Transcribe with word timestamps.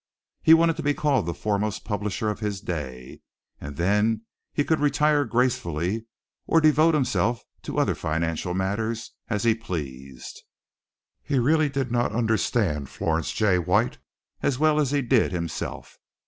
He 0.41 0.55
wanted 0.55 0.77
to 0.77 0.81
be 0.81 0.95
called 0.95 1.27
the 1.27 1.33
foremost 1.35 1.85
publisher 1.85 2.27
of 2.31 2.39
his 2.39 2.59
day, 2.59 3.21
and 3.59 3.77
then 3.77 4.23
he 4.51 4.63
could 4.63 4.79
retire 4.79 5.25
gracefully 5.25 6.07
or 6.47 6.59
devote 6.59 6.95
himself 6.95 7.43
to 7.61 7.77
other 7.77 7.93
financial 7.93 8.55
matters 8.55 9.11
as 9.29 9.43
he 9.43 9.53
pleased. 9.53 10.41
He 11.21 11.37
really 11.37 11.69
did 11.69 11.91
not 11.91 12.13
understand 12.15 12.89
Florence 12.89 13.31
J. 13.31 13.59
White 13.59 13.99
as 14.41 14.57
well 14.57 14.79
as 14.79 14.89
he 14.89 15.03
did 15.03 15.31
himself. 15.31 15.99